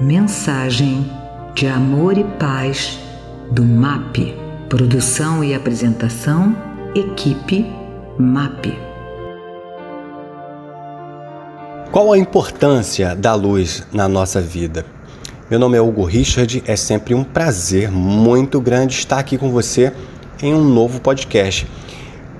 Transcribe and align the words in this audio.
Mensagem 0.00 1.12
de 1.54 1.66
amor 1.66 2.16
e 2.16 2.24
paz 2.24 2.98
do 3.52 3.62
MAP. 3.62 4.34
Produção 4.66 5.44
e 5.44 5.54
apresentação, 5.54 6.56
equipe 6.94 7.66
MAP. 8.18 8.78
Qual 11.92 12.10
a 12.14 12.16
importância 12.16 13.14
da 13.14 13.34
luz 13.34 13.86
na 13.92 14.08
nossa 14.08 14.40
vida? 14.40 14.86
Meu 15.50 15.58
nome 15.58 15.76
é 15.76 15.82
Hugo 15.82 16.04
Richard, 16.06 16.62
é 16.66 16.76
sempre 16.76 17.12
um 17.12 17.22
prazer 17.22 17.90
muito 17.90 18.58
grande 18.58 18.94
estar 18.94 19.18
aqui 19.18 19.36
com 19.36 19.50
você 19.50 19.92
em 20.42 20.54
um 20.54 20.64
novo 20.64 20.98
podcast. 20.98 21.66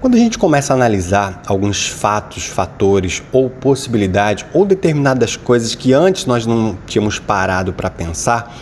Quando 0.01 0.14
a 0.14 0.19
gente 0.19 0.39
começa 0.39 0.73
a 0.73 0.77
analisar 0.77 1.43
alguns 1.46 1.87
fatos, 1.87 2.46
fatores 2.46 3.23
ou 3.30 3.50
possibilidades 3.50 4.46
ou 4.55 4.64
determinadas 4.64 5.36
coisas 5.36 5.75
que 5.75 5.93
antes 5.93 6.25
nós 6.25 6.46
não 6.46 6.75
tínhamos 6.86 7.18
parado 7.18 7.75
para 7.75 7.91
pensar, 7.91 8.57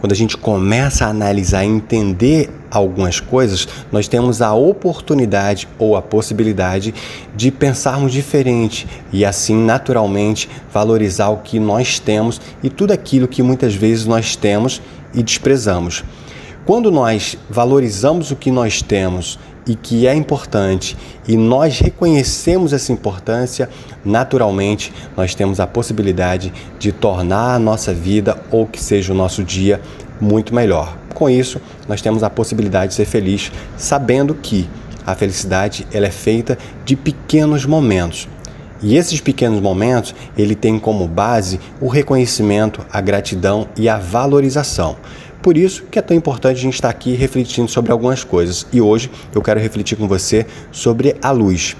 quando 0.00 0.12
a 0.12 0.16
gente 0.16 0.34
começa 0.38 1.04
a 1.04 1.10
analisar 1.10 1.62
e 1.62 1.68
entender 1.68 2.48
algumas 2.70 3.20
coisas, 3.20 3.68
nós 3.92 4.08
temos 4.08 4.40
a 4.40 4.54
oportunidade 4.54 5.68
ou 5.78 5.94
a 5.94 6.00
possibilidade 6.00 6.94
de 7.36 7.50
pensarmos 7.50 8.10
diferente 8.10 8.88
e 9.12 9.26
assim 9.26 9.62
naturalmente 9.62 10.48
valorizar 10.72 11.28
o 11.28 11.38
que 11.38 11.60
nós 11.60 11.98
temos 11.98 12.40
e 12.62 12.70
tudo 12.70 12.92
aquilo 12.92 13.28
que 13.28 13.42
muitas 13.42 13.74
vezes 13.74 14.06
nós 14.06 14.36
temos 14.36 14.80
e 15.12 15.22
desprezamos. 15.22 16.02
Quando 16.68 16.90
nós 16.90 17.34
valorizamos 17.48 18.30
o 18.30 18.36
que 18.36 18.50
nós 18.50 18.82
temos 18.82 19.38
e 19.68 19.76
que 19.76 20.06
é 20.06 20.14
importante 20.14 20.96
e 21.28 21.36
nós 21.36 21.78
reconhecemos 21.78 22.72
essa 22.72 22.90
importância, 22.90 23.68
naturalmente 24.04 24.92
nós 25.16 25.34
temos 25.34 25.60
a 25.60 25.66
possibilidade 25.66 26.52
de 26.78 26.90
tornar 26.90 27.54
a 27.54 27.58
nossa 27.58 27.92
vida 27.92 28.40
ou 28.50 28.66
que 28.66 28.80
seja 28.80 29.12
o 29.12 29.16
nosso 29.16 29.44
dia 29.44 29.80
muito 30.20 30.54
melhor. 30.54 30.96
Com 31.14 31.28
isso, 31.28 31.60
nós 31.86 32.00
temos 32.00 32.22
a 32.22 32.30
possibilidade 32.30 32.88
de 32.88 32.94
ser 32.94 33.04
feliz, 33.04 33.52
sabendo 33.76 34.34
que 34.34 34.68
a 35.06 35.14
felicidade 35.14 35.86
ela 35.92 36.06
é 36.06 36.10
feita 36.10 36.58
de 36.84 36.96
pequenos 36.96 37.64
momentos. 37.66 38.28
E 38.80 38.96
esses 38.96 39.20
pequenos 39.20 39.60
momentos, 39.60 40.14
ele 40.36 40.54
tem 40.54 40.78
como 40.78 41.08
base 41.08 41.58
o 41.80 41.88
reconhecimento, 41.88 42.86
a 42.92 43.00
gratidão 43.00 43.68
e 43.76 43.88
a 43.88 43.98
valorização. 43.98 44.96
Por 45.42 45.56
isso 45.56 45.84
que 45.84 45.98
é 45.98 46.02
tão 46.02 46.16
importante 46.16 46.58
a 46.58 46.60
gente 46.60 46.74
estar 46.74 46.88
aqui 46.88 47.14
refletindo 47.14 47.68
sobre 47.68 47.92
algumas 47.92 48.24
coisas. 48.24 48.66
E 48.72 48.80
hoje 48.80 49.10
eu 49.34 49.40
quero 49.40 49.60
refletir 49.60 49.96
com 49.96 50.08
você 50.08 50.46
sobre 50.72 51.16
a 51.22 51.30
luz. 51.30 51.76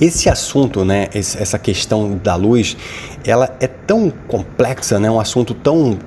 Esse 0.00 0.28
assunto, 0.28 0.84
né, 0.84 1.08
essa 1.12 1.58
questão 1.58 2.16
da 2.22 2.36
luz, 2.36 2.76
ela 3.24 3.56
é 3.58 3.66
tão 3.66 4.12
complexa, 4.28 5.00
né, 5.00 5.10
um 5.10 5.18
assunto 5.18 5.54
tão 5.54 5.98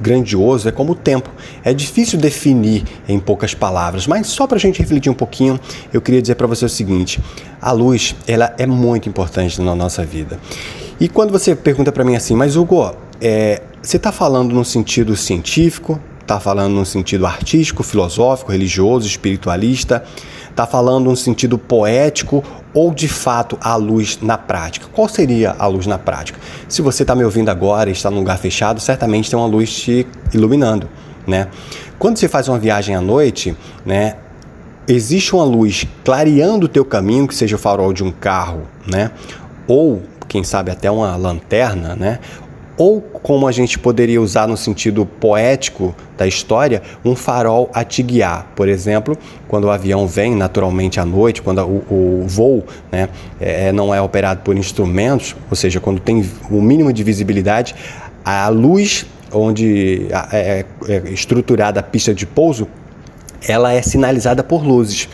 grandioso, 0.00 0.68
é 0.68 0.72
como 0.72 0.92
o 0.92 0.94
tempo. 0.94 1.30
É 1.64 1.72
difícil 1.72 2.18
definir 2.18 2.84
em 3.08 3.18
poucas 3.18 3.54
palavras, 3.54 4.06
mas 4.06 4.26
só 4.28 4.46
para 4.46 4.56
a 4.56 4.60
gente 4.60 4.78
refletir 4.78 5.10
um 5.10 5.14
pouquinho, 5.14 5.58
eu 5.92 6.00
queria 6.00 6.20
dizer 6.22 6.34
para 6.34 6.46
você 6.46 6.64
o 6.64 6.68
seguinte: 6.68 7.20
a 7.60 7.72
luz, 7.72 8.14
ela 8.26 8.54
é 8.58 8.66
muito 8.66 9.08
importante 9.08 9.60
na 9.60 9.74
nossa 9.74 10.04
vida. 10.04 10.38
E 10.98 11.08
quando 11.08 11.30
você 11.30 11.54
pergunta 11.54 11.92
para 11.92 12.04
mim 12.04 12.16
assim, 12.16 12.34
mas 12.34 12.56
Hugo, 12.56 12.94
é, 13.20 13.60
você 13.82 13.98
está 13.98 14.10
falando 14.10 14.54
no 14.54 14.64
sentido 14.64 15.14
científico, 15.14 16.00
está 16.22 16.40
falando 16.40 16.72
no 16.72 16.86
sentido 16.86 17.26
artístico, 17.26 17.82
filosófico, 17.82 18.50
religioso, 18.50 19.06
espiritualista, 19.06 20.02
está 20.48 20.66
falando 20.66 21.10
no 21.10 21.16
sentido 21.16 21.58
poético 21.58 22.42
ou 22.72 22.94
de 22.94 23.08
fato 23.08 23.58
a 23.60 23.76
luz 23.76 24.18
na 24.22 24.38
prática? 24.38 24.86
Qual 24.90 25.06
seria 25.06 25.54
a 25.58 25.66
luz 25.66 25.86
na 25.86 25.98
prática? 25.98 26.40
Se 26.66 26.80
você 26.80 27.02
está 27.02 27.14
me 27.14 27.24
ouvindo 27.24 27.50
agora 27.50 27.90
e 27.90 27.92
está 27.92 28.10
num 28.10 28.18
lugar 28.18 28.38
fechado, 28.38 28.80
certamente 28.80 29.30
tem 29.30 29.38
uma 29.38 29.46
luz 29.46 29.70
te 29.70 30.06
iluminando, 30.32 30.88
né? 31.26 31.48
Quando 31.98 32.16
você 32.16 32.26
faz 32.26 32.48
uma 32.48 32.58
viagem 32.58 32.94
à 32.94 33.02
noite, 33.02 33.54
né, 33.84 34.16
existe 34.88 35.34
uma 35.34 35.44
luz 35.44 35.86
clareando 36.02 36.64
o 36.64 36.68
teu 36.68 36.86
caminho, 36.86 37.28
que 37.28 37.34
seja 37.34 37.56
o 37.56 37.58
farol 37.58 37.92
de 37.92 38.02
um 38.02 38.10
carro, 38.10 38.62
né? 38.86 39.10
Ou 39.68 40.02
quem 40.28 40.44
sabe 40.44 40.70
até 40.70 40.90
uma 40.90 41.16
lanterna, 41.16 41.94
né? 41.94 42.18
ou 42.76 43.00
como 43.00 43.48
a 43.48 43.52
gente 43.52 43.78
poderia 43.78 44.20
usar 44.20 44.46
no 44.46 44.56
sentido 44.56 45.06
poético 45.06 45.94
da 46.16 46.26
história, 46.26 46.82
um 47.04 47.16
farol 47.16 47.70
a 47.72 47.82
te 47.82 48.02
guiar. 48.02 48.52
Por 48.54 48.68
exemplo, 48.68 49.16
quando 49.48 49.64
o 49.64 49.70
avião 49.70 50.06
vem 50.06 50.34
naturalmente 50.34 51.00
à 51.00 51.04
noite, 51.04 51.40
quando 51.40 51.62
o, 51.62 52.22
o 52.22 52.24
voo 52.26 52.64
né, 52.92 53.08
é, 53.40 53.72
não 53.72 53.94
é 53.94 54.00
operado 54.00 54.42
por 54.42 54.56
instrumentos, 54.56 55.34
ou 55.50 55.56
seja, 55.56 55.80
quando 55.80 56.00
tem 56.00 56.24
o 56.50 56.60
mínimo 56.60 56.92
de 56.92 57.02
visibilidade, 57.02 57.74
a 58.24 58.48
luz 58.48 59.06
onde 59.32 60.06
é, 60.32 60.64
é 60.86 61.10
estruturada 61.10 61.80
a 61.80 61.82
pista 61.82 62.14
de 62.14 62.26
pouso, 62.26 62.68
ela 63.46 63.72
é 63.72 63.80
sinalizada 63.80 64.42
por 64.42 64.62
luzes. 64.62 65.08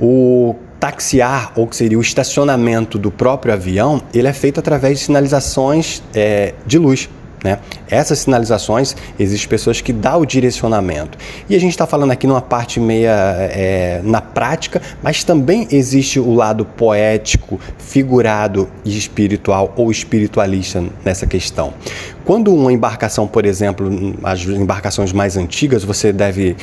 O 0.00 0.54
taxiar, 0.78 1.52
ou 1.56 1.66
que 1.66 1.76
seria 1.76 1.98
o 1.98 2.00
estacionamento 2.00 2.98
do 2.98 3.10
próprio 3.10 3.52
avião, 3.52 4.00
ele 4.14 4.28
é 4.28 4.32
feito 4.32 4.60
através 4.60 4.98
de 4.98 5.04
sinalizações 5.06 6.02
é, 6.14 6.54
de 6.66 6.78
luz. 6.78 7.08
Né? 7.42 7.58
Essas 7.88 8.20
sinalizações, 8.20 8.96
existem 9.18 9.48
pessoas 9.48 9.80
que 9.80 9.92
dão 9.92 10.20
o 10.20 10.26
direcionamento. 10.26 11.16
E 11.48 11.54
a 11.54 11.60
gente 11.60 11.70
está 11.70 11.86
falando 11.86 12.10
aqui 12.10 12.26
numa 12.26 12.40
parte 12.42 12.80
meia 12.80 13.36
é, 13.52 14.00
na 14.02 14.20
prática, 14.20 14.82
mas 15.02 15.22
também 15.22 15.68
existe 15.70 16.18
o 16.18 16.34
lado 16.34 16.64
poético, 16.64 17.60
figurado 17.78 18.68
e 18.84 18.96
espiritual 18.96 19.72
ou 19.76 19.90
espiritualista 19.90 20.82
nessa 21.04 21.26
questão. 21.26 21.72
Quando 22.28 22.54
uma 22.54 22.70
embarcação, 22.70 23.26
por 23.26 23.46
exemplo, 23.46 23.90
as 24.22 24.42
embarcações 24.42 25.14
mais 25.14 25.34
antigas, 25.38 25.82
você 25.82 26.12
deve 26.12 26.58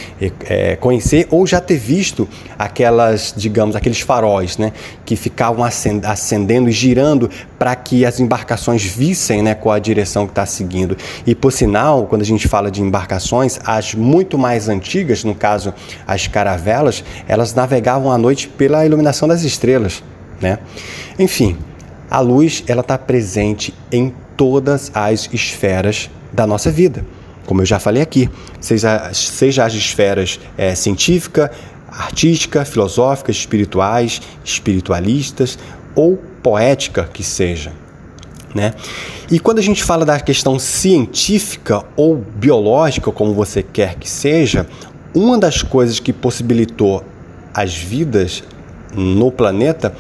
é, 0.47 0.75
conhecer 0.75 1.27
ou 1.31 1.47
já 1.47 1.59
ter 1.59 1.77
visto 1.77 2.29
aquelas, 2.55 3.33
digamos, 3.35 3.75
aqueles 3.75 3.99
faróis, 3.99 4.59
né, 4.59 4.71
que 5.03 5.15
ficavam 5.15 5.65
acendendo 5.65 6.69
e 6.69 6.71
girando 6.71 7.31
para 7.57 7.75
que 7.75 8.05
as 8.05 8.19
embarcações 8.19 8.83
vissem, 8.83 9.41
né, 9.41 9.55
qual 9.55 9.73
a 9.73 9.79
direção 9.79 10.27
que 10.27 10.33
está 10.33 10.45
seguindo. 10.45 10.95
E 11.25 11.33
por 11.33 11.51
sinal, 11.51 12.05
quando 12.05 12.21
a 12.21 12.25
gente 12.25 12.47
fala 12.47 12.69
de 12.69 12.83
embarcações, 12.83 13.59
as 13.65 13.95
muito 13.95 14.37
mais 14.37 14.69
antigas, 14.69 15.23
no 15.23 15.33
caso 15.33 15.73
as 16.05 16.27
caravelas, 16.27 17.03
elas 17.27 17.55
navegavam 17.55 18.11
à 18.11 18.19
noite 18.19 18.47
pela 18.49 18.85
iluminação 18.85 19.27
das 19.27 19.41
estrelas, 19.41 20.03
né? 20.39 20.59
Enfim, 21.17 21.57
a 22.07 22.19
luz 22.19 22.63
ela 22.67 22.81
está 22.81 22.99
presente 22.99 23.73
em 23.91 24.13
todas 24.37 24.91
as 24.93 25.29
esferas 25.33 26.09
da 26.31 26.45
nossa 26.45 26.71
vida. 26.71 27.05
Como 27.45 27.61
eu 27.61 27.65
já 27.65 27.79
falei 27.79 28.01
aqui, 28.01 28.29
seja, 28.59 29.13
seja 29.13 29.65
as 29.65 29.73
esferas 29.73 30.39
é, 30.57 30.73
científica, 30.73 31.51
artística, 31.87 32.65
filosóficas, 32.65 33.35
espirituais, 33.37 34.21
espiritualistas 34.43 35.57
ou 35.95 36.17
poética 36.41 37.09
que 37.11 37.23
seja. 37.23 37.71
Né? 38.53 38.73
E 39.29 39.39
quando 39.39 39.59
a 39.59 39.61
gente 39.61 39.83
fala 39.83 40.05
da 40.05 40.19
questão 40.19 40.57
científica 40.57 41.83
ou 41.95 42.15
biológica, 42.15 43.11
como 43.11 43.33
você 43.33 43.61
quer 43.61 43.95
que 43.95 44.09
seja, 44.09 44.65
uma 45.13 45.37
das 45.37 45.61
coisas 45.61 45.99
que 45.99 46.13
possibilitou 46.13 47.03
as 47.53 47.75
vidas 47.75 48.43
no 48.93 49.31
planeta, 49.31 49.93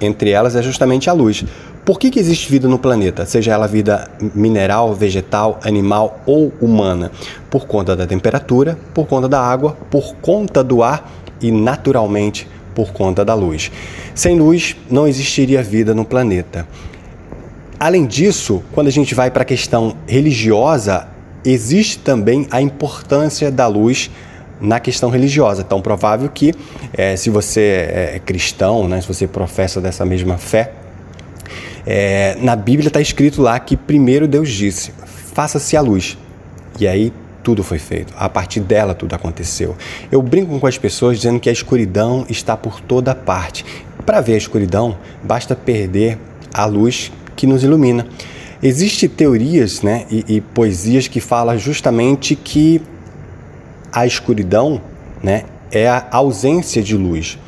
entre 0.00 0.30
elas, 0.30 0.56
é 0.56 0.62
justamente 0.62 1.10
a 1.10 1.12
luz. 1.12 1.44
Por 1.84 1.98
que, 1.98 2.10
que 2.10 2.20
existe 2.20 2.50
vida 2.50 2.68
no 2.68 2.78
planeta, 2.78 3.24
seja 3.24 3.52
ela 3.52 3.66
vida 3.66 4.10
mineral, 4.34 4.94
vegetal, 4.94 5.58
animal 5.64 6.20
ou 6.26 6.52
humana? 6.60 7.10
Por 7.50 7.66
conta 7.66 7.96
da 7.96 8.06
temperatura, 8.06 8.78
por 8.92 9.06
conta 9.06 9.28
da 9.28 9.40
água, 9.40 9.76
por 9.90 10.14
conta 10.16 10.62
do 10.62 10.82
ar 10.82 11.10
e, 11.40 11.50
naturalmente, 11.50 12.46
por 12.74 12.92
conta 12.92 13.24
da 13.24 13.34
luz. 13.34 13.72
Sem 14.14 14.38
luz, 14.38 14.76
não 14.90 15.08
existiria 15.08 15.62
vida 15.62 15.94
no 15.94 16.04
planeta. 16.04 16.66
Além 17.78 18.06
disso, 18.06 18.62
quando 18.72 18.88
a 18.88 18.92
gente 18.92 19.14
vai 19.14 19.30
para 19.30 19.42
a 19.42 19.46
questão 19.46 19.96
religiosa, 20.06 21.08
existe 21.42 21.98
também 21.98 22.46
a 22.50 22.60
importância 22.60 23.50
da 23.50 23.66
luz 23.66 24.10
na 24.60 24.78
questão 24.78 25.08
religiosa. 25.08 25.64
Tão 25.64 25.80
provável 25.80 26.28
que, 26.28 26.52
é, 26.92 27.16
se 27.16 27.30
você 27.30 28.14
é 28.16 28.20
cristão, 28.22 28.86
né, 28.86 29.00
se 29.00 29.08
você 29.08 29.26
professa 29.26 29.80
dessa 29.80 30.04
mesma 30.04 30.36
fé, 30.36 30.72
é, 31.86 32.36
na 32.40 32.54
Bíblia 32.56 32.88
está 32.88 33.00
escrito 33.00 33.42
lá 33.42 33.58
que 33.58 33.76
primeiro 33.76 34.28
Deus 34.28 34.50
disse: 34.50 34.92
faça-se 35.34 35.76
a 35.76 35.80
luz. 35.80 36.16
E 36.78 36.86
aí 36.86 37.12
tudo 37.42 37.62
foi 37.62 37.78
feito. 37.78 38.12
A 38.16 38.28
partir 38.28 38.60
dela 38.60 38.94
tudo 38.94 39.14
aconteceu. 39.14 39.76
Eu 40.10 40.22
brinco 40.22 40.58
com 40.58 40.66
as 40.66 40.78
pessoas 40.78 41.16
dizendo 41.16 41.40
que 41.40 41.48
a 41.48 41.52
escuridão 41.52 42.26
está 42.28 42.56
por 42.56 42.80
toda 42.80 43.14
parte. 43.14 43.64
Para 44.04 44.20
ver 44.20 44.34
a 44.34 44.38
escuridão, 44.38 44.96
basta 45.22 45.54
perder 45.54 46.18
a 46.52 46.64
luz 46.64 47.12
que 47.36 47.46
nos 47.46 47.62
ilumina. 47.62 48.06
Existem 48.62 49.08
teorias 49.08 49.80
né, 49.80 50.04
e, 50.10 50.24
e 50.36 50.40
poesias 50.40 51.08
que 51.08 51.20
falam 51.20 51.56
justamente 51.56 52.36
que 52.36 52.82
a 53.90 54.06
escuridão 54.06 54.80
né, 55.22 55.44
é 55.72 55.88
a 55.88 56.06
ausência 56.10 56.82
de 56.82 56.96
luz. 56.96 57.38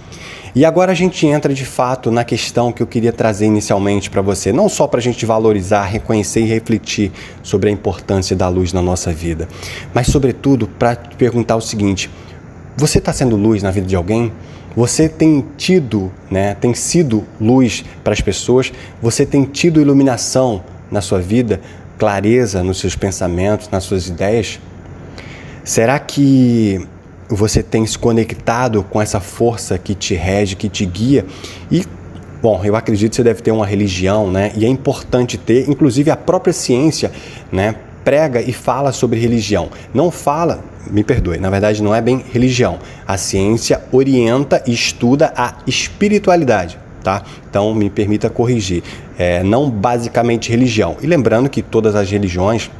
E 0.54 0.66
agora 0.66 0.92
a 0.92 0.94
gente 0.94 1.26
entra 1.26 1.54
de 1.54 1.64
fato 1.64 2.10
na 2.10 2.24
questão 2.24 2.72
que 2.72 2.82
eu 2.82 2.86
queria 2.86 3.12
trazer 3.12 3.46
inicialmente 3.46 4.10
para 4.10 4.20
você, 4.20 4.52
não 4.52 4.68
só 4.68 4.86
para 4.86 5.00
a 5.00 5.02
gente 5.02 5.24
valorizar, 5.24 5.84
reconhecer 5.84 6.40
e 6.40 6.44
refletir 6.44 7.10
sobre 7.42 7.70
a 7.70 7.72
importância 7.72 8.36
da 8.36 8.48
luz 8.48 8.70
na 8.70 8.82
nossa 8.82 9.10
vida, 9.10 9.48
mas 9.94 10.08
sobretudo 10.08 10.68
para 10.68 10.94
te 10.94 11.16
perguntar 11.16 11.56
o 11.56 11.60
seguinte: 11.62 12.10
você 12.76 12.98
está 12.98 13.14
sendo 13.14 13.34
luz 13.34 13.62
na 13.62 13.70
vida 13.70 13.86
de 13.86 13.96
alguém? 13.96 14.30
Você 14.76 15.08
tem 15.08 15.44
tido, 15.56 16.12
né, 16.30 16.54
tem 16.54 16.74
sido 16.74 17.24
luz 17.40 17.82
para 18.04 18.12
as 18.12 18.20
pessoas? 18.20 18.72
Você 19.00 19.24
tem 19.24 19.44
tido 19.44 19.80
iluminação 19.80 20.62
na 20.90 21.00
sua 21.00 21.18
vida, 21.18 21.60
clareza 21.98 22.62
nos 22.62 22.78
seus 22.78 22.94
pensamentos, 22.94 23.70
nas 23.70 23.84
suas 23.84 24.06
ideias? 24.06 24.60
Será 25.64 25.98
que 25.98 26.86
você 27.34 27.62
tem 27.62 27.86
se 27.86 27.98
conectado 27.98 28.82
com 28.82 29.00
essa 29.00 29.20
força 29.20 29.78
que 29.78 29.94
te 29.94 30.14
rege, 30.14 30.56
que 30.56 30.68
te 30.68 30.84
guia? 30.84 31.24
E 31.70 31.84
Bom, 32.42 32.60
eu 32.64 32.74
acredito 32.74 33.10
que 33.10 33.16
você 33.16 33.22
deve 33.22 33.40
ter 33.40 33.52
uma 33.52 33.64
religião, 33.64 34.28
né? 34.28 34.50
E 34.56 34.64
é 34.64 34.68
importante 34.68 35.38
ter, 35.38 35.70
inclusive 35.70 36.10
a 36.10 36.16
própria 36.16 36.52
ciência, 36.52 37.12
né? 37.52 37.76
Prega 38.02 38.40
e 38.42 38.52
fala 38.52 38.90
sobre 38.90 39.20
religião. 39.20 39.70
Não 39.94 40.10
fala, 40.10 40.60
me 40.90 41.04
perdoe, 41.04 41.38
na 41.38 41.48
verdade 41.50 41.80
não 41.80 41.94
é 41.94 42.00
bem 42.00 42.24
religião. 42.32 42.80
A 43.06 43.16
ciência 43.16 43.80
orienta 43.92 44.60
e 44.66 44.72
estuda 44.72 45.32
a 45.36 45.54
espiritualidade. 45.68 46.76
Tá? 47.04 47.22
Então 47.48 47.72
me 47.74 47.88
permita 47.88 48.28
corrigir. 48.28 48.82
É, 49.16 49.44
não 49.44 49.70
basicamente 49.70 50.50
religião. 50.50 50.96
E 51.00 51.06
lembrando 51.06 51.48
que 51.48 51.62
todas 51.62 51.94
as 51.94 52.10
religiões 52.10 52.70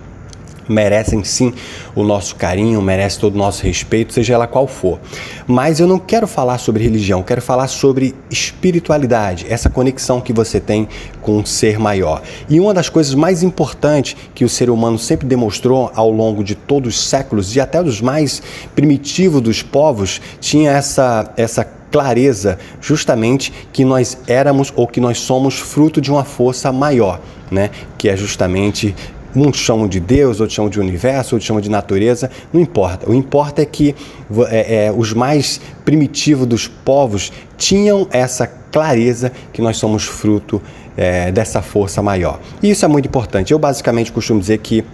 merecem 0.69 1.23
sim 1.25 1.53
o 1.95 2.03
nosso 2.03 2.37
carinho, 2.37 2.81
merecem 2.81 3.21
todo 3.21 3.35
o 3.35 3.39
nosso 3.39 3.63
respeito, 3.63 4.13
seja 4.13 4.35
ela 4.35 4.47
qual 4.47 4.67
for. 4.67 5.01
Mas 5.47 5.81
eu 5.81 5.87
não 5.87 5.99
quero 5.99 6.27
falar 6.27 6.59
sobre 6.59 6.83
religião, 6.83 7.23
quero 7.23 7.43
falar 7.43 7.69
sobre 7.69 8.15
espiritualidade, 8.31 9.47
essa 9.49 9.69
conexão 9.69 10.21
que 10.21 10.33
você 10.33 10.61
tem 10.61 10.89
com 11.21 11.39
um 11.39 11.45
ser 11.45 11.79
maior. 11.79 12.23
E 12.49 12.61
uma 12.61 12.75
das 12.75 12.89
coisas 12.89 13.15
mais 13.15 13.43
importantes 13.43 14.17
que 14.35 14.45
o 14.45 14.49
ser 14.49 14.71
humano 14.71 14.99
sempre 14.99 15.27
demonstrou 15.27 15.91
ao 15.95 16.11
longo 16.11 16.43
de 16.43 16.55
todos 16.55 16.95
os 16.95 17.09
séculos 17.09 17.55
e 17.55 17.61
até 17.61 17.83
dos 17.83 18.01
mais 18.01 18.43
primitivos 18.75 19.41
dos 19.41 19.63
povos, 19.63 20.21
tinha 20.41 20.73
essa 20.73 21.33
essa 21.37 21.65
clareza 21.65 22.59
justamente 22.81 23.53
que 23.73 23.85
nós 23.85 24.17
éramos 24.27 24.73
ou 24.75 24.89
que 24.89 25.01
nós 25.01 25.19
somos 25.19 25.59
fruto 25.59 26.01
de 26.01 26.11
uma 26.11 26.25
força 26.25 26.73
maior, 26.73 27.21
né? 27.51 27.71
Que 27.99 28.09
é 28.09 28.17
justamente 28.17 28.95
Uns 29.35 29.57
chamam 29.57 29.89
de 29.89 29.99
Deus, 29.99 30.41
outros 30.41 30.55
chamam 30.55 30.71
de 30.71 30.79
universo, 30.79 31.35
outros 31.35 31.47
chamam 31.47 31.61
de 31.61 31.71
natureza, 31.71 32.31
não 32.53 32.61
importa. 32.61 33.11
O 33.11 33.15
importa 33.15 33.63
é 33.63 33.65
que 33.65 33.95
é, 34.49 34.87
é, 34.87 34.93
os 34.93 35.13
mais 35.13 35.61
primitivos 35.85 36.47
dos 36.47 36.69
povos 36.69 37.33
tinham 37.57 38.07
essa 38.11 38.47
clareza 38.47 39.33
que 39.53 39.63
nós 39.63 39.77
somos 39.77 40.05
fruto 40.05 40.61
é, 40.97 41.33
dessa 41.33 41.63
força 41.63 42.03
maior. 42.03 42.41
E 42.63 42.71
isso 42.71 42.85
é 42.85 42.89
muito 42.89 43.07
importante. 43.07 43.53
Eu 43.53 43.59
basicamente 43.59 44.13
costumo 44.13 44.41
dizer 44.41 44.59
que 44.59 44.85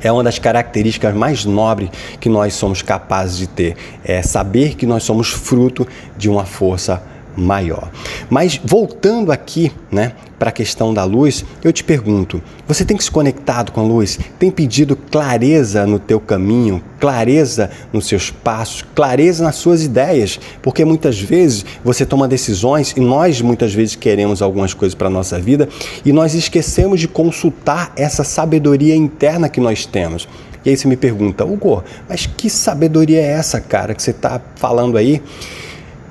é 0.00 0.12
uma 0.12 0.22
das 0.22 0.38
características 0.38 1.14
mais 1.14 1.44
nobres 1.44 1.90
que 2.20 2.28
nós 2.28 2.54
somos 2.54 2.82
capazes 2.82 3.38
de 3.38 3.46
ter, 3.46 3.76
é 4.04 4.22
saber 4.22 4.74
que 4.74 4.86
nós 4.86 5.02
somos 5.02 5.28
fruto 5.28 5.86
de 6.16 6.28
uma 6.28 6.44
força 6.44 6.94
maior 6.94 7.15
maior. 7.36 7.90
Mas 8.30 8.60
voltando 8.64 9.30
aqui, 9.30 9.70
né, 9.90 10.12
para 10.38 10.50
a 10.50 10.52
questão 10.52 10.92
da 10.92 11.04
luz, 11.04 11.44
eu 11.62 11.72
te 11.72 11.84
pergunto: 11.84 12.42
você 12.66 12.84
tem 12.84 12.98
se 12.98 13.10
conectado 13.10 13.72
com 13.72 13.80
a 13.80 13.84
luz? 13.84 14.18
Tem 14.38 14.50
pedido 14.50 14.96
clareza 14.96 15.86
no 15.86 15.98
teu 15.98 16.20
caminho, 16.20 16.82
clareza 16.98 17.70
nos 17.92 18.06
seus 18.06 18.30
passos, 18.30 18.84
clareza 18.94 19.44
nas 19.44 19.56
suas 19.56 19.82
ideias? 19.82 20.38
Porque 20.62 20.84
muitas 20.84 21.20
vezes 21.20 21.64
você 21.84 22.04
toma 22.04 22.28
decisões 22.28 22.92
e 22.96 23.00
nós 23.00 23.40
muitas 23.40 23.72
vezes 23.72 23.94
queremos 23.94 24.42
algumas 24.42 24.74
coisas 24.74 24.94
para 24.94 25.08
a 25.08 25.10
nossa 25.10 25.38
vida 25.38 25.68
e 26.04 26.12
nós 26.12 26.34
esquecemos 26.34 27.00
de 27.00 27.08
consultar 27.08 27.92
essa 27.96 28.24
sabedoria 28.24 28.94
interna 28.94 29.48
que 29.48 29.60
nós 29.60 29.86
temos. 29.86 30.28
E 30.64 30.70
aí 30.70 30.76
você 30.76 30.88
me 30.88 30.96
pergunta, 30.96 31.44
Hugo, 31.44 31.84
mas 32.08 32.26
que 32.26 32.50
sabedoria 32.50 33.20
é 33.20 33.32
essa, 33.32 33.60
cara, 33.60 33.94
que 33.94 34.02
você 34.02 34.10
está 34.10 34.40
falando 34.56 34.96
aí? 34.96 35.22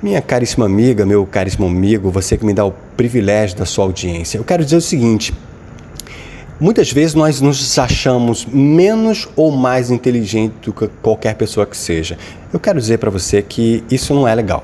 Minha 0.06 0.22
caríssima 0.22 0.66
amiga, 0.66 1.04
meu 1.04 1.26
caríssimo 1.26 1.66
amigo, 1.66 2.12
você 2.12 2.36
que 2.36 2.46
me 2.46 2.54
dá 2.54 2.64
o 2.64 2.70
privilégio 2.96 3.56
da 3.56 3.66
sua 3.66 3.84
audiência, 3.86 4.38
eu 4.38 4.44
quero 4.44 4.64
dizer 4.64 4.76
o 4.76 4.80
seguinte: 4.80 5.34
muitas 6.60 6.92
vezes 6.92 7.16
nós 7.16 7.40
nos 7.40 7.76
achamos 7.76 8.46
menos 8.46 9.28
ou 9.34 9.50
mais 9.50 9.90
inteligentes 9.90 10.58
do 10.62 10.72
que 10.72 10.86
qualquer 11.02 11.34
pessoa 11.34 11.66
que 11.66 11.76
seja. 11.76 12.16
Eu 12.52 12.60
quero 12.60 12.78
dizer 12.78 12.98
para 12.98 13.10
você 13.10 13.42
que 13.42 13.82
isso 13.90 14.14
não 14.14 14.28
é 14.28 14.32
legal. 14.32 14.62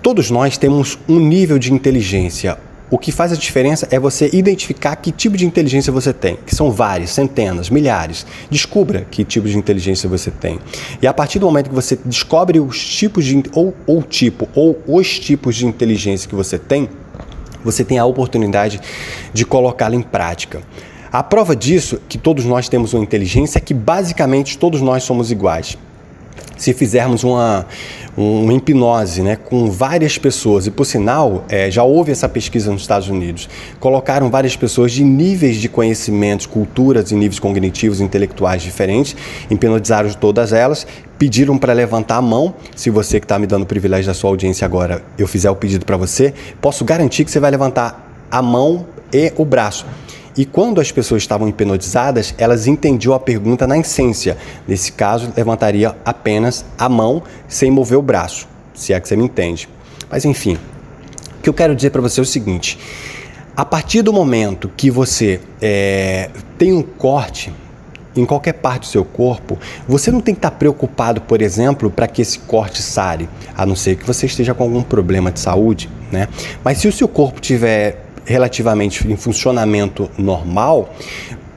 Todos 0.00 0.30
nós 0.30 0.56
temos 0.56 0.96
um 1.08 1.18
nível 1.18 1.58
de 1.58 1.72
inteligência 1.72 2.56
o 2.92 2.98
que 2.98 3.10
faz 3.10 3.32
a 3.32 3.36
diferença 3.36 3.88
é 3.90 3.98
você 3.98 4.28
identificar 4.34 4.94
que 4.96 5.10
tipo 5.10 5.34
de 5.34 5.46
inteligência 5.46 5.90
você 5.90 6.12
tem, 6.12 6.36
que 6.44 6.54
são 6.54 6.70
várias, 6.70 7.08
centenas, 7.08 7.70
milhares. 7.70 8.26
Descubra 8.50 9.06
que 9.10 9.24
tipo 9.24 9.48
de 9.48 9.56
inteligência 9.56 10.06
você 10.10 10.30
tem. 10.30 10.58
E 11.00 11.06
a 11.06 11.14
partir 11.14 11.38
do 11.38 11.46
momento 11.46 11.70
que 11.70 11.74
você 11.74 11.98
descobre 12.04 12.60
os 12.60 12.86
tipos 12.94 13.24
de 13.24 13.42
ou, 13.54 13.74
ou 13.86 14.02
tipo 14.02 14.46
ou 14.54 14.78
os 14.86 15.18
tipos 15.18 15.56
de 15.56 15.64
inteligência 15.64 16.28
que 16.28 16.34
você 16.34 16.58
tem, 16.58 16.86
você 17.64 17.82
tem 17.82 17.98
a 17.98 18.04
oportunidade 18.04 18.78
de 19.32 19.46
colocá-la 19.46 19.96
em 19.96 20.02
prática. 20.02 20.60
A 21.10 21.22
prova 21.22 21.56
disso, 21.56 21.98
que 22.10 22.18
todos 22.18 22.44
nós 22.44 22.68
temos 22.68 22.92
uma 22.92 23.02
inteligência, 23.02 23.56
é 23.56 23.60
que 23.62 23.72
basicamente 23.72 24.58
todos 24.58 24.82
nós 24.82 25.02
somos 25.02 25.30
iguais 25.30 25.78
se 26.62 26.72
fizermos 26.72 27.24
uma, 27.24 27.66
uma 28.16 28.54
hipnose 28.54 29.20
né, 29.20 29.34
com 29.34 29.68
várias 29.68 30.16
pessoas, 30.16 30.64
e 30.64 30.70
por 30.70 30.84
sinal, 30.84 31.44
é, 31.48 31.68
já 31.68 31.82
houve 31.82 32.12
essa 32.12 32.28
pesquisa 32.28 32.70
nos 32.70 32.82
Estados 32.82 33.08
Unidos, 33.08 33.48
colocaram 33.80 34.30
várias 34.30 34.54
pessoas 34.54 34.92
de 34.92 35.02
níveis 35.02 35.56
de 35.56 35.68
conhecimentos, 35.68 36.46
culturas 36.46 37.10
e 37.10 37.16
níveis 37.16 37.40
cognitivos 37.40 37.98
e 37.98 38.04
intelectuais 38.04 38.62
diferentes, 38.62 39.16
hipnotizaram 39.50 40.08
todas 40.12 40.52
elas, 40.52 40.86
pediram 41.18 41.58
para 41.58 41.72
levantar 41.72 42.18
a 42.18 42.22
mão. 42.22 42.54
Se 42.76 42.90
você 42.90 43.18
que 43.18 43.24
está 43.24 43.40
me 43.40 43.46
dando 43.48 43.64
o 43.64 43.66
privilégio 43.66 44.06
da 44.06 44.14
sua 44.14 44.30
audiência 44.30 44.64
agora, 44.64 45.02
eu 45.18 45.26
fizer 45.26 45.50
o 45.50 45.56
pedido 45.56 45.84
para 45.84 45.96
você, 45.96 46.32
posso 46.60 46.84
garantir 46.84 47.24
que 47.24 47.32
você 47.32 47.40
vai 47.40 47.50
levantar 47.50 48.08
a 48.30 48.40
mão 48.40 48.86
e 49.12 49.32
o 49.36 49.44
braço. 49.44 49.84
E 50.36 50.46
quando 50.46 50.80
as 50.80 50.90
pessoas 50.90 51.22
estavam 51.22 51.48
hipnotizadas, 51.48 52.34
elas 52.38 52.66
entendiam 52.66 53.14
a 53.14 53.20
pergunta 53.20 53.66
na 53.66 53.78
essência. 53.78 54.36
Nesse 54.66 54.92
caso, 54.92 55.32
levantaria 55.36 55.94
apenas 56.04 56.64
a 56.78 56.88
mão 56.88 57.22
sem 57.46 57.70
mover 57.70 57.98
o 57.98 58.02
braço, 58.02 58.48
se 58.72 58.92
é 58.92 59.00
que 59.00 59.06
você 59.06 59.16
me 59.16 59.24
entende. 59.24 59.68
Mas 60.10 60.24
enfim, 60.24 60.58
o 61.38 61.42
que 61.42 61.48
eu 61.48 61.54
quero 61.54 61.74
dizer 61.74 61.90
para 61.90 62.00
você 62.00 62.20
é 62.20 62.22
o 62.22 62.26
seguinte: 62.26 62.78
a 63.54 63.64
partir 63.64 64.00
do 64.00 64.12
momento 64.12 64.70
que 64.74 64.90
você 64.90 65.40
é, 65.60 66.30
tem 66.56 66.72
um 66.72 66.82
corte 66.82 67.52
em 68.16 68.24
qualquer 68.24 68.54
parte 68.54 68.82
do 68.82 68.86
seu 68.86 69.04
corpo, 69.04 69.58
você 69.86 70.10
não 70.10 70.20
tem 70.20 70.34
que 70.34 70.38
estar 70.38 70.50
preocupado, 70.52 71.20
por 71.20 71.40
exemplo, 71.40 71.90
para 71.90 72.06
que 72.06 72.22
esse 72.22 72.38
corte 72.38 72.82
sare, 72.82 73.28
a 73.54 73.64
não 73.64 73.74
ser 73.74 73.96
que 73.96 74.06
você 74.06 74.26
esteja 74.26 74.54
com 74.54 74.62
algum 74.62 74.82
problema 74.82 75.30
de 75.30 75.40
saúde, 75.40 75.88
né? 76.10 76.28
Mas 76.62 76.78
se 76.78 76.88
o 76.88 76.92
seu 76.92 77.08
corpo 77.08 77.40
tiver 77.40 78.11
relativamente 78.32 79.06
em 79.06 79.16
funcionamento 79.16 80.10
normal, 80.18 80.92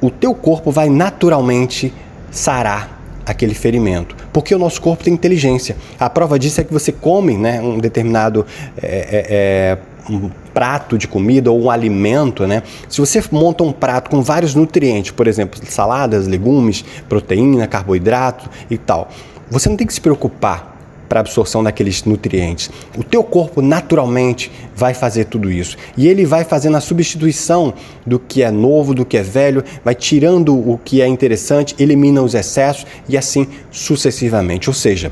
o 0.02 0.10
teu 0.12 0.36
corpo 0.36 0.72
vai 0.72 0.90
naturalmente 0.90 1.94
sarar 2.30 3.02
aquele 3.26 3.56
ferimento, 3.56 4.16
porque 4.32 4.54
o 4.54 4.60
nosso 4.60 4.80
corpo 4.82 5.04
tem 5.04 5.14
inteligência. 5.14 5.76
A 6.00 6.10
prova 6.10 6.38
disso 6.38 6.62
é 6.62 6.64
que 6.64 6.72
você 6.72 6.92
come 6.92 7.36
né, 7.36 7.60
um 7.60 7.80
determinado 7.80 8.46
é, 8.80 8.86
é, 8.88 9.26
é, 9.30 9.78
um 10.14 10.30
prato 10.54 10.98
de 10.98 11.08
comida 11.08 11.52
ou 11.52 11.64
um 11.64 11.70
alimento, 11.72 12.46
né? 12.46 12.62
Se 12.88 13.00
você 13.02 13.24
monta 13.32 13.64
um 13.64 13.72
prato 13.72 14.12
com 14.12 14.22
vários 14.22 14.54
nutrientes, 14.54 15.12
por 15.12 15.28
exemplo, 15.28 15.60
saladas, 15.68 16.28
legumes, 16.28 16.86
proteína, 17.10 17.66
carboidrato 17.66 18.48
e 18.70 18.78
tal, 18.78 19.10
você 19.50 19.68
não 19.68 19.76
tem 19.76 19.88
que 19.88 19.94
se 19.94 20.02
preocupar 20.02 20.75
para 21.08 21.20
absorção 21.20 21.64
daqueles 21.64 22.04
nutrientes. 22.04 22.70
O 22.98 23.04
teu 23.04 23.24
corpo 23.24 23.62
naturalmente 23.62 24.52
vai 24.76 24.94
fazer 24.94 25.26
tudo 25.26 25.52
isso. 25.52 25.78
E 25.98 26.08
ele 26.08 26.26
vai 26.26 26.44
fazendo 26.44 26.78
a 26.78 26.82
substituição 26.82 27.74
do 28.06 28.20
que 28.20 28.44
é 28.44 28.52
novo, 28.52 28.94
do 28.94 29.06
que 29.06 29.18
é 29.18 29.24
velho, 29.24 29.64
vai 29.84 29.96
tirando 29.96 30.54
o 30.54 30.80
que 30.84 31.02
é 31.02 31.08
interessante, 31.08 31.76
elimina 31.80 32.22
os 32.22 32.34
excessos 32.34 32.86
e 33.08 33.18
assim 33.18 33.48
sucessivamente. 33.72 34.70
Ou 34.70 34.74
seja, 34.74 35.12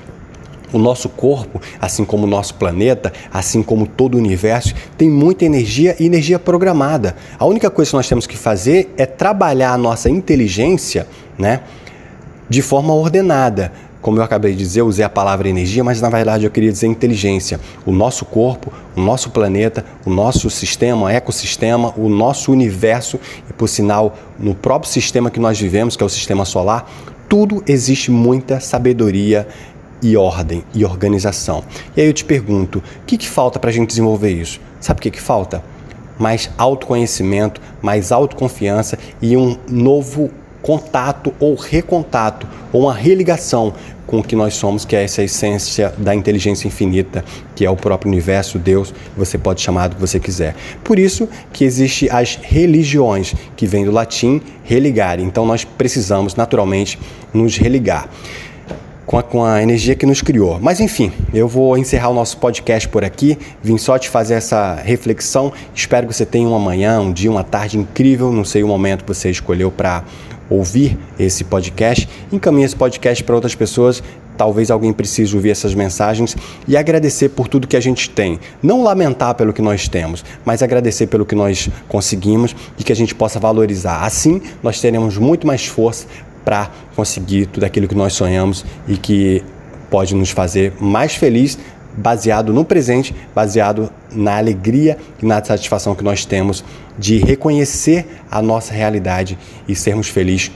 o 0.73 0.79
nosso 0.79 1.07
corpo, 1.07 1.61
assim 1.79 2.03
como 2.03 2.25
o 2.25 2.29
nosso 2.29 2.55
planeta, 2.55 3.13
assim 3.31 3.61
como 3.61 3.85
todo 3.85 4.15
o 4.15 4.17
universo, 4.17 4.73
tem 4.97 5.09
muita 5.09 5.45
energia 5.45 5.95
e 5.99 6.05
energia 6.05 6.39
programada. 6.39 7.15
A 7.37 7.45
única 7.45 7.69
coisa 7.69 7.91
que 7.91 7.95
nós 7.97 8.09
temos 8.09 8.25
que 8.25 8.35
fazer 8.35 8.91
é 8.97 9.05
trabalhar 9.05 9.73
a 9.73 9.77
nossa 9.77 10.09
inteligência, 10.09 11.07
né, 11.37 11.61
de 12.49 12.61
forma 12.61 12.93
ordenada 12.93 13.71
como 14.03 14.19
eu 14.19 14.23
acabei 14.23 14.51
de 14.51 14.57
dizer, 14.57 14.81
eu 14.81 14.85
usei 14.85 15.05
a 15.05 15.09
palavra 15.09 15.47
energia, 15.47 15.81
mas 15.81 16.01
na 16.01 16.09
verdade 16.09 16.43
eu 16.43 16.51
queria 16.51 16.69
dizer 16.69 16.87
inteligência. 16.87 17.57
O 17.85 17.91
nosso 17.93 18.25
corpo, 18.25 18.71
o 18.97 19.01
nosso 19.01 19.29
planeta, 19.29 19.85
o 20.05 20.09
nosso 20.09 20.49
sistema, 20.49 21.11
ecossistema, 21.11 21.93
o 21.95 22.09
nosso 22.09 22.51
universo, 22.51 23.17
e 23.49 23.53
por 23.53 23.69
sinal, 23.69 24.17
no 24.37 24.53
próprio 24.53 24.91
sistema 24.91 25.31
que 25.31 25.39
nós 25.39 25.57
vivemos, 25.57 25.95
que 25.95 26.03
é 26.03 26.05
o 26.05 26.09
sistema 26.09 26.43
solar, 26.43 26.91
tudo 27.29 27.63
existe 27.65 28.11
muita 28.11 28.59
sabedoria 28.59 29.47
e 30.01 30.17
ordem 30.17 30.65
e 30.73 30.83
organização. 30.83 31.63
E 31.95 32.01
aí 32.01 32.07
eu 32.07 32.13
te 32.13 32.25
pergunto, 32.25 32.79
o 32.79 33.05
que, 33.05 33.17
que 33.17 33.29
falta 33.29 33.57
para 33.57 33.69
a 33.69 33.73
gente 33.73 33.87
desenvolver 33.87 34.33
isso? 34.33 34.59
Sabe 34.81 34.99
o 34.99 35.01
que, 35.01 35.11
que 35.11 35.21
falta? 35.21 35.63
Mais 36.19 36.49
autoconhecimento, 36.57 37.61
mais 37.81 38.11
autoconfiança 38.11 38.99
e 39.21 39.37
um 39.37 39.57
novo 39.69 40.29
contato 40.63 41.33
ou 41.39 41.53
recontato 41.53 42.47
ou 42.71 42.83
uma 42.83 42.93
religação 42.93 43.73
com 44.07 44.19
o 44.19 44.23
que 44.23 44.35
nós 44.35 44.55
somos, 44.55 44.85
que 44.85 44.95
é 44.95 45.03
essa 45.03 45.21
essência 45.23 45.93
da 45.97 46.15
inteligência 46.15 46.67
infinita, 46.67 47.23
que 47.55 47.65
é 47.65 47.69
o 47.69 47.75
próprio 47.75 48.11
universo, 48.11 48.57
Deus, 48.57 48.93
você 49.15 49.37
pode 49.37 49.61
chamar 49.61 49.89
do 49.89 49.95
que 49.95 50.01
você 50.01 50.19
quiser. 50.19 50.55
Por 50.83 50.97
isso 50.97 51.27
que 51.51 51.63
existe 51.63 52.09
as 52.09 52.39
religiões, 52.41 53.33
que 53.55 53.67
vem 53.67 53.85
do 53.85 53.91
latim 53.91 54.41
religar. 54.63 55.19
Então 55.19 55.45
nós 55.45 55.63
precisamos 55.63 56.35
naturalmente 56.35 56.99
nos 57.33 57.57
religar 57.57 58.09
com 59.05 59.17
a, 59.17 59.23
com 59.23 59.43
a, 59.43 59.61
energia 59.61 59.95
que 59.95 60.05
nos 60.05 60.21
criou. 60.21 60.59
Mas 60.61 60.79
enfim, 60.79 61.11
eu 61.33 61.47
vou 61.47 61.77
encerrar 61.77 62.09
o 62.09 62.13
nosso 62.13 62.37
podcast 62.37 62.87
por 62.89 63.03
aqui. 63.03 63.37
Vim 63.61 63.77
só 63.77 63.97
te 63.97 64.09
fazer 64.09 64.35
essa 64.35 64.75
reflexão. 64.75 65.51
Espero 65.73 66.07
que 66.07 66.13
você 66.13 66.25
tenha 66.25 66.47
uma 66.47 66.59
manhã, 66.59 66.99
um 66.99 67.11
dia, 67.11 67.29
uma 67.29 67.43
tarde 67.43 67.77
incrível. 67.77 68.31
Não 68.31 68.45
sei 68.45 68.63
o 68.63 68.67
momento 68.67 69.03
que 69.03 69.13
você 69.13 69.29
escolheu 69.29 69.71
para 69.71 70.03
ouvir 70.49 70.97
esse 71.19 71.43
podcast. 71.43 72.07
Encaminhe 72.31 72.65
esse 72.65 72.75
podcast 72.75 73.23
para 73.23 73.35
outras 73.35 73.55
pessoas. 73.55 74.03
Talvez 74.37 74.71
alguém 74.71 74.91
precise 74.91 75.35
ouvir 75.35 75.51
essas 75.51 75.75
mensagens 75.75 76.35
e 76.67 76.75
agradecer 76.75 77.29
por 77.29 77.47
tudo 77.47 77.67
que 77.67 77.77
a 77.77 77.79
gente 77.79 78.09
tem. 78.09 78.39
Não 78.61 78.83
lamentar 78.83 79.35
pelo 79.35 79.53
que 79.53 79.61
nós 79.61 79.87
temos, 79.87 80.25
mas 80.43 80.63
agradecer 80.63 81.07
pelo 81.07 81.25
que 81.25 81.35
nós 81.35 81.69
conseguimos 81.87 82.55
e 82.77 82.83
que 82.83 82.91
a 82.91 82.95
gente 82.95 83.13
possa 83.13 83.39
valorizar. 83.39 84.03
Assim, 84.03 84.41
nós 84.63 84.81
teremos 84.81 85.17
muito 85.17 85.45
mais 85.45 85.65
força 85.65 86.07
para 86.43 86.69
conseguir 86.95 87.45
tudo 87.45 87.63
aquilo 87.63 87.87
que 87.87 87.95
nós 87.95 88.13
sonhamos 88.13 88.65
e 88.87 88.97
que 88.97 89.43
pode 89.89 90.15
nos 90.15 90.31
fazer 90.31 90.73
mais 90.79 91.15
feliz, 91.15 91.57
baseado 91.95 92.53
no 92.53 92.65
presente, 92.65 93.15
baseado 93.33 93.89
na 94.11 94.37
alegria 94.37 94.97
e 95.21 95.25
na 95.25 95.43
satisfação 95.43 95.95
que 95.95 96.03
nós 96.03 96.25
temos 96.25 96.63
de 96.97 97.17
reconhecer 97.17 98.05
a 98.29 98.41
nossa 98.41 98.73
realidade 98.73 99.37
e 99.67 99.75
sermos 99.75 100.07
felizes 100.07 100.51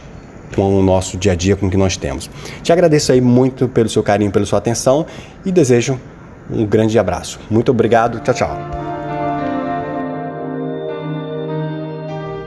com 0.55 0.79
o 0.79 0.81
nosso 0.81 1.17
dia 1.17 1.33
a 1.33 1.35
dia, 1.35 1.55
com 1.55 1.67
o 1.67 1.69
que 1.69 1.77
nós 1.77 1.97
temos. 1.97 2.29
Te 2.63 2.71
agradeço 2.71 3.11
aí 3.11 3.21
muito 3.21 3.67
pelo 3.67 3.89
seu 3.89 4.01
carinho, 4.01 4.31
pela 4.31 4.45
sua 4.45 4.59
atenção 4.59 5.05
e 5.45 5.51
desejo 5.51 5.99
um 6.49 6.65
grande 6.65 6.97
abraço. 6.97 7.39
Muito 7.49 7.71
obrigado. 7.71 8.19
Tchau, 8.21 8.33
tchau. 8.33 8.57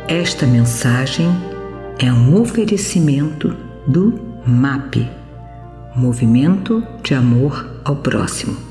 Esta 0.09 0.47
mensagem 0.47 1.29
é 1.99 2.13
um 2.13 2.41
oferecimento 2.41 3.57
do 3.87 4.19
MAP 4.47 5.09
Movimento 5.95 6.83
de 7.03 7.15
Amor 7.15 7.81
ao 7.85 7.97
Próximo. 7.97 8.70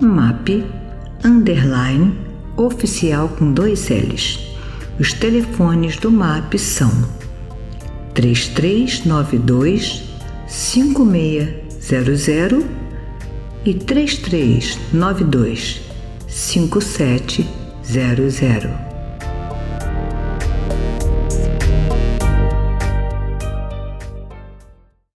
MAP 0.00 0.64
Underline 1.24 2.18
Oficial 2.56 3.28
com 3.30 3.52
dois 3.52 3.88
L's. 3.88 4.40
Os 4.98 5.12
telefones 5.12 5.96
do 5.96 6.10
MAP 6.10 6.58
são 6.58 6.90
3392 8.14 10.02
5600 10.46 12.81
e 13.64 13.74
3392 13.74 15.80
5700. 16.28 18.91